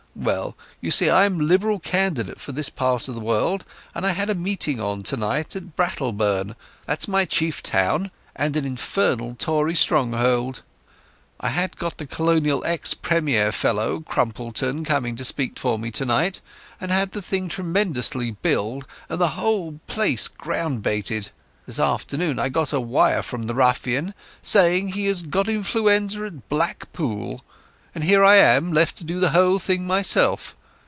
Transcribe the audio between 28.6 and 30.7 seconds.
I left to do the whole thing myself.